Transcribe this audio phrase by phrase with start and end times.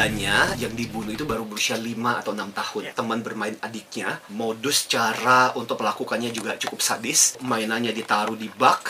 [0.00, 1.92] ketiganya yang dibunuh itu baru berusia 5
[2.24, 2.96] atau 6 tahun.
[2.96, 7.36] Teman bermain adiknya, modus cara untuk melakukannya juga cukup sadis.
[7.44, 8.80] Mainannya ditaruh di bak,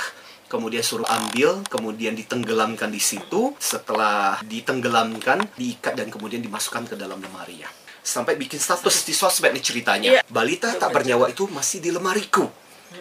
[0.47, 3.59] kemudian suruh ambil, kemudian ditenggelamkan di situ.
[3.59, 7.71] Setelah ditenggelamkan, diikat dan kemudian dimasukkan ke dalam lemari ya.
[8.07, 10.11] Sampai bikin status di sosmed nih ceritanya.
[10.15, 10.23] Iya.
[10.31, 12.47] Balita tak bernyawa itu masih di lemariku.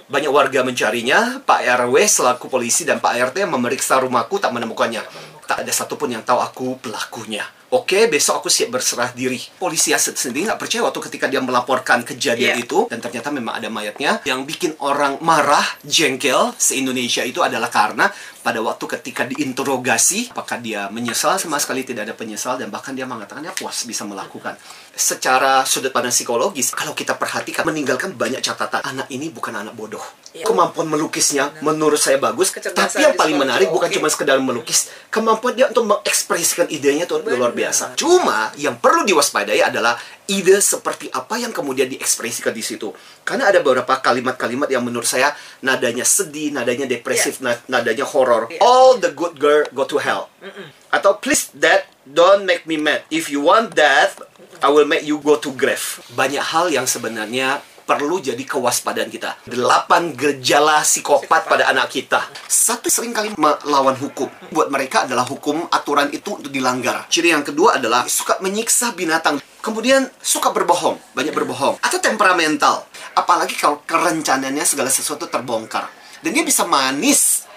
[0.09, 5.05] Banyak warga mencarinya, Pak RW selaku polisi dan Pak RT memeriksa rumahku tak menemukannya.
[5.45, 7.58] Tak ada satupun yang tahu aku pelakunya.
[7.69, 9.37] Oke, besok aku siap berserah diri.
[9.61, 12.65] Polisi Aset sendiri nggak percaya waktu ketika dia melaporkan kejadian Iya.
[12.65, 14.25] itu dan ternyata memang ada mayatnya.
[14.25, 18.09] Yang bikin orang marah, jengkel se-Indonesia itu adalah karena
[18.41, 23.05] pada waktu ketika diinterogasi, apakah dia menyesal sama sekali tidak ada penyesal dan bahkan dia
[23.05, 24.57] mengatakan dia puas bisa melakukan.
[24.97, 28.81] Secara sudut pandang psikologis, kalau kita perhatikan meninggalkan banyak catatan.
[28.81, 30.01] Anak ini bukan anak bodoh.
[30.33, 30.49] Iya.
[30.49, 33.95] Kemampuan melukisnya menurut saya bagus, Kecerdasan tapi yang paling menarik bukan oke.
[33.97, 37.58] cuma sekedar melukis, kemampuan dia untuk mengekspresikan idenya itu luar.
[37.59, 37.99] Biasa.
[37.99, 42.93] Cuma yang perlu diwaspadai adalah ide seperti apa yang kemudian diekspresikan di situ.
[43.27, 48.47] Karena ada beberapa kalimat-kalimat yang menurut saya nadanya sedih, nadanya depresif, na- nadanya horor.
[48.47, 48.63] Iya.
[48.63, 50.31] All the good girl go to hell.
[50.89, 53.03] Atau please dad don't make me mad.
[53.11, 54.21] If you want death,
[54.63, 56.01] I will make you go to grave.
[56.15, 59.49] Banyak hal yang sebenarnya perlu jadi kewaspadaan kita.
[59.49, 62.21] Delapan gejala psikopat pada anak kita.
[62.45, 64.29] Satu sering kali melawan hukum.
[64.53, 67.09] Buat mereka adalah hukum aturan itu untuk dilanggar.
[67.09, 69.41] Ciri yang kedua adalah suka menyiksa binatang.
[69.65, 71.81] Kemudian suka berbohong, banyak berbohong.
[71.81, 72.85] Atau temperamental.
[73.17, 75.89] Apalagi kalau kerencanannya segala sesuatu terbongkar.
[76.21, 77.49] Dan dia bisa manis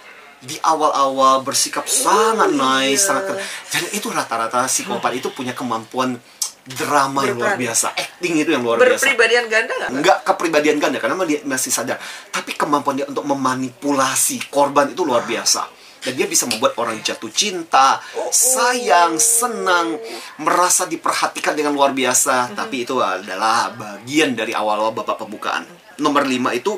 [0.42, 3.44] di awal-awal bersikap sangat nice, sangat keren.
[3.70, 6.18] Dan itu rata-rata psikopat itu punya kemampuan
[6.62, 9.02] drama yang luar biasa, acting itu yang luar biasa.
[9.02, 9.90] Berpribadian ganda nggak?
[9.90, 11.98] Enggak kepribadian ganda karena dia masih sadar.
[12.30, 15.66] Tapi kemampuan dia untuk memanipulasi korban itu luar biasa.
[16.02, 18.02] Dan dia bisa membuat orang jatuh cinta,
[18.34, 20.02] sayang, senang,
[20.42, 22.50] merasa diperhatikan dengan luar biasa.
[22.58, 25.62] Tapi itu adalah bagian dari awal-awal babak pembukaan.
[26.02, 26.74] Nomor lima itu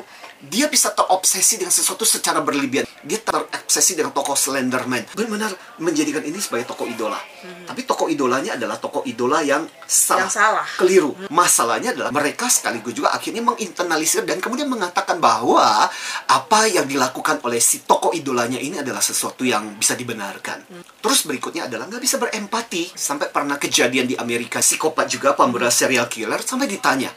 [0.49, 2.85] dia bisa terobsesi dengan sesuatu secara berlebihan.
[3.05, 5.05] Dia terobsesi dengan tokoh Slenderman.
[5.13, 7.17] Benar-benar menjadikan ini sebagai tokoh idola.
[7.65, 10.25] Tapi tokoh idolanya adalah tokoh idola yang salah.
[10.25, 10.67] Yang salah.
[10.77, 11.11] Keliru.
[11.29, 15.89] Masalahnya adalah mereka sekaligus juga akhirnya menginternalisir dan kemudian mengatakan bahwa
[16.29, 20.65] apa yang dilakukan oleh si tokoh idolanya ini adalah sesuatu yang bisa dibenarkan.
[21.01, 22.93] Terus berikutnya adalah nggak bisa berempati.
[22.95, 27.09] Sampai pernah kejadian di Amerika, psikopat juga pembunuh serial killer sampai ditanya,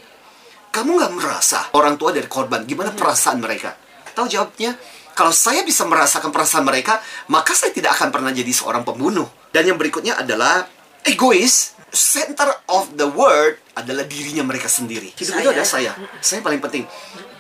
[0.70, 3.74] kamu nggak merasa orang tua dari korban gimana perasaan mereka?
[4.14, 4.76] Tahu jawabnya?
[5.18, 9.26] Kalau saya bisa merasakan perasaan mereka, maka saya tidak akan pernah jadi seorang pembunuh.
[9.50, 10.66] Dan yang berikutnya adalah
[11.02, 11.74] egois.
[11.88, 15.08] Center of the world adalah dirinya mereka sendiri.
[15.16, 15.56] Hidup itu Saya.
[15.56, 15.92] ada saya.
[16.20, 16.84] Saya paling penting.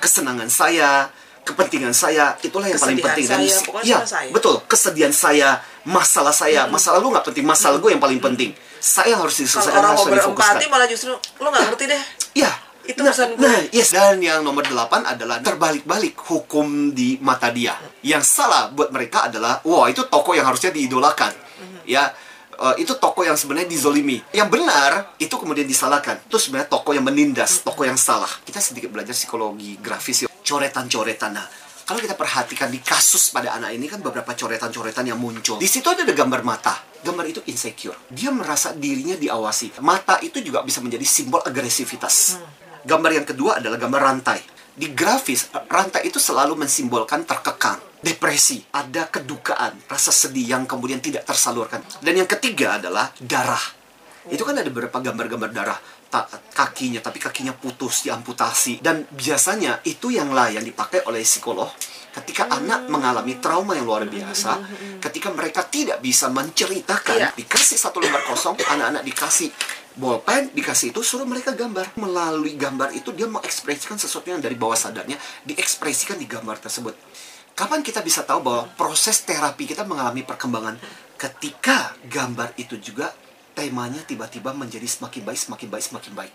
[0.00, 1.12] Kesenangan saya,
[1.44, 3.52] kepentingan saya, itulah yang paling Kesedihan penting.
[3.52, 4.30] saya, pokoknya ya, saya.
[4.32, 4.56] betul.
[4.68, 5.48] Kesedihan saya,
[5.84, 8.50] masalah saya, masalah lu nggak penting, masalah gue yang paling penting.
[8.78, 12.02] Saya harus Kalau diselesaikan, orang mau berempati malah justru lo nggak ngerti deh.
[12.36, 12.52] Ya,
[12.88, 13.44] Itu nah, urusan gue.
[13.44, 13.92] Nah, yes.
[13.92, 17.76] Dan yang nomor delapan adalah terbalik-balik hukum di mata dia.
[18.00, 21.36] Yang salah buat mereka adalah, wah itu toko yang harusnya diidolakan.
[21.36, 21.78] Mhm.
[21.84, 22.16] Ya,
[22.56, 24.24] eh, itu toko yang sebenarnya dizolimi.
[24.32, 26.16] Yang benar itu kemudian disalahkan.
[26.24, 28.30] Itu sebenarnya toko yang menindas, toko yang salah.
[28.40, 31.36] Kita sedikit belajar psikologi grafis, coretan-coretan.
[31.36, 31.44] Nah,
[31.84, 35.60] kalau kita perhatikan di kasus pada anak ini kan beberapa coretan-coretan yang muncul.
[35.60, 36.84] Di situ ada gambar mata.
[37.04, 37.96] Gambar itu insecure.
[38.12, 39.80] Dia merasa dirinya diawasi.
[39.84, 42.36] Mata itu juga bisa menjadi simbol agresivitas.
[42.84, 44.40] Gambar yang kedua adalah gambar rantai.
[44.78, 51.26] Di grafis, rantai itu selalu mensimbolkan terkekang, depresi, ada kedukaan, rasa sedih yang kemudian tidak
[51.26, 51.82] tersalurkan.
[51.98, 53.62] Dan yang ketiga adalah darah.
[54.30, 58.78] Itu kan ada beberapa gambar-gambar darah ta- kakinya, tapi kakinya putus, diamputasi.
[58.78, 61.74] Dan biasanya itu yang lah yang dipakai oleh psikolog
[62.08, 64.58] ketika anak mengalami trauma yang luar biasa,
[64.98, 67.30] ketika mereka tidak bisa menceritakan, Iya.
[67.34, 69.50] dikasih satu lembar kosong, anak-anak dikasih
[69.98, 71.98] bolpen, dikasih itu, suruh mereka gambar.
[71.98, 76.94] Melalui gambar itu, dia mengekspresikan sesuatu yang dari bawah sadarnya, diekspresikan di gambar tersebut.
[77.52, 80.78] Kapan kita bisa tahu bahwa proses terapi kita mengalami perkembangan
[81.18, 83.10] ketika gambar itu juga
[83.50, 86.32] temanya tiba-tiba menjadi semakin baik, semakin baik, semakin baik.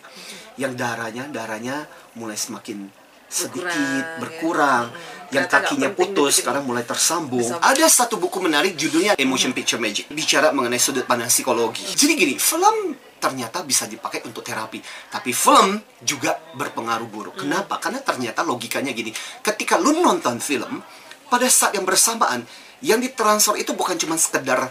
[0.59, 1.87] Yang darahnya, darahnya
[2.19, 2.91] mulai semakin
[3.31, 4.19] sedikit Berkurang, ya.
[4.19, 4.85] berkurang,
[5.31, 7.41] yang kakinya putus dibikin- sekarang mulai tersambung.
[7.41, 11.87] Bisa- Ada satu buku menarik judulnya Emotion Picture Magic, bicara mengenai sudut pandang psikologi.
[11.87, 12.93] Jadi gini, film
[13.23, 17.35] ternyata bisa dipakai untuk terapi, tapi film juga berpengaruh buruk.
[17.39, 17.79] Kenapa?
[17.79, 20.83] Karena ternyata logikanya gini, ketika lu nonton film,
[21.31, 22.43] pada saat yang bersamaan
[22.83, 24.67] yang ditransfer itu bukan cuma sekedar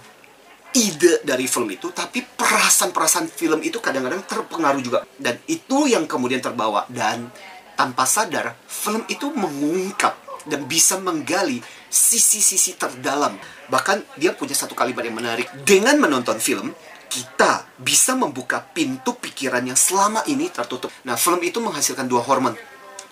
[0.77, 4.99] ide dari film itu, tapi perasaan-perasaan film itu kadang-kadang terpengaruh juga.
[5.17, 6.85] Dan itu yang kemudian terbawa.
[6.89, 7.29] Dan
[7.77, 11.61] tanpa sadar, film itu mengungkap dan bisa menggali
[11.93, 13.37] sisi-sisi terdalam.
[13.69, 15.49] Bahkan dia punya satu kalimat yang menarik.
[15.65, 16.73] Dengan menonton film,
[17.13, 20.89] kita bisa membuka pintu pikiran yang selama ini tertutup.
[21.05, 22.57] Nah, film itu menghasilkan dua hormon.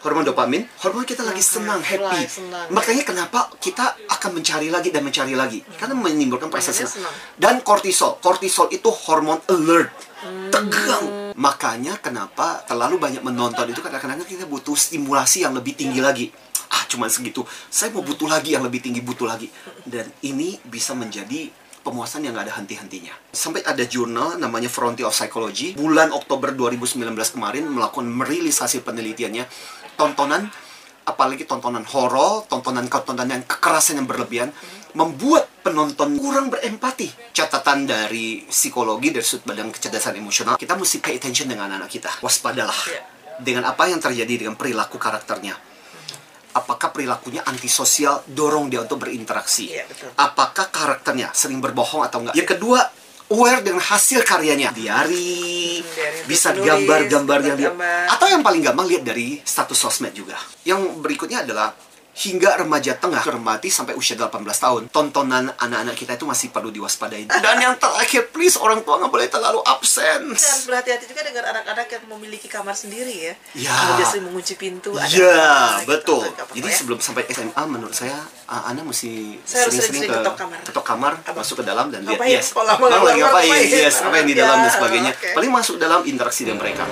[0.01, 2.25] Hormon dopamin, hormon kita lagi senang, happy.
[2.73, 5.61] Makanya kenapa kita akan mencari lagi dan mencari lagi?
[5.77, 7.13] Karena menimbulkan senang.
[7.37, 8.17] Dan kortisol.
[8.17, 9.93] Kortisol itu hormon alert.
[10.25, 10.49] Hmm.
[10.49, 11.37] Tegang.
[11.37, 16.33] Makanya kenapa terlalu banyak menonton itu kadang-kadang kita butuh stimulasi yang lebih tinggi lagi.
[16.73, 17.45] Ah, cuman segitu.
[17.69, 19.53] Saya mau butuh lagi yang lebih tinggi, butuh lagi.
[19.85, 23.13] Dan ini bisa menjadi pemuasan yang gak ada henti-hentinya.
[23.33, 29.45] Sampai ada jurnal namanya Frontier of Psychology bulan Oktober 2019 kemarin melakukan merilis hasil penelitiannya
[29.97, 30.49] tontonan
[31.01, 34.55] apalagi tontonan horor, tontonan-tontonan yang kekerasan yang berlebihan
[34.95, 37.35] membuat penonton kurang berempati.
[37.35, 42.11] Catatan dari psikologi dari sudut badan kecerdasan emosional, kita mesti pay attention dengan anak kita.
[42.23, 43.03] Waspadalah Iya.
[43.41, 45.57] dengan apa yang terjadi dengan perilaku karakternya.
[46.51, 49.71] Apakah perilakunya antisosial, dorong dia untuk berinteraksi?
[49.71, 50.11] Iya, betul.
[50.19, 52.35] Apakah karakternya sering berbohong atau enggak?
[52.35, 52.81] Yang kedua,
[53.31, 54.75] aware dengan hasil karyanya.
[54.75, 57.71] Diari, Hmm, bisa gambar-gambar yang dia
[58.11, 60.37] atau yang paling gampang lihat dari status sosmed juga.
[60.67, 61.73] Yang berikutnya adalah
[62.13, 67.31] hingga remaja tengah cermati sampai usia 18 tahun tontonan anak-anak kita itu masih perlu diwaspadai
[67.31, 71.87] dan yang terakhir please orang tua nggak boleh terlalu absen harus berhati-hati juga dengan anak-anak
[71.89, 73.35] yang memiliki kamar sendiri ya.
[73.55, 73.77] Ya.
[74.03, 74.93] Sering mengunci pintu.
[75.09, 75.31] Ya,
[75.79, 76.27] apa, betul.
[76.27, 76.77] gitu, Jadi ya.
[76.77, 80.59] sebelum sampai SMA menurut saya Anda mesti sering-sering ke ketok kamar.
[80.67, 82.35] ketok kamar, masuk ke dalam dan lihat Ngapain?
[82.35, 82.51] yes.
[82.51, 83.47] Kalau lagi ngapain?
[83.47, 83.71] ngapain?
[83.71, 85.13] Yes, apa yang di Ya, dalam dan sebagainya.
[85.15, 85.29] oke.
[85.39, 86.85] Paling masuk dalam interaksi dengan mereka.